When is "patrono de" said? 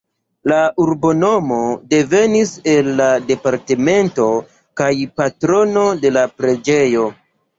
5.21-6.13